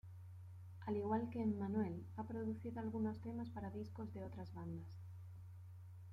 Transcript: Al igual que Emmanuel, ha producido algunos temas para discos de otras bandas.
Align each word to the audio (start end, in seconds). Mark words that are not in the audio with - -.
Al 0.87 0.97
igual 0.97 1.29
que 1.29 1.43
Emmanuel, 1.43 2.03
ha 2.17 2.23
producido 2.23 2.79
algunos 2.81 3.19
temas 3.21 3.51
para 3.51 3.69
discos 3.69 4.11
de 4.15 4.23
otras 4.23 4.51
bandas. 4.55 4.87